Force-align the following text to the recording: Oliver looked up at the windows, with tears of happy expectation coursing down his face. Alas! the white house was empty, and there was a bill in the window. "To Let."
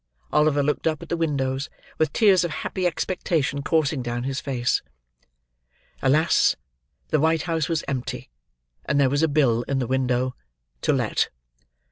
Oliver 0.33 0.63
looked 0.63 0.87
up 0.87 1.03
at 1.03 1.09
the 1.09 1.15
windows, 1.15 1.69
with 1.99 2.11
tears 2.11 2.43
of 2.43 2.49
happy 2.49 2.87
expectation 2.87 3.61
coursing 3.61 4.01
down 4.01 4.23
his 4.23 4.39
face. 4.41 4.81
Alas! 6.01 6.55
the 7.09 7.19
white 7.19 7.43
house 7.43 7.69
was 7.69 7.83
empty, 7.87 8.31
and 8.85 8.99
there 8.99 9.11
was 9.11 9.21
a 9.21 9.27
bill 9.27 9.61
in 9.67 9.77
the 9.77 9.85
window. 9.85 10.33
"To 10.81 10.93
Let." 10.93 11.29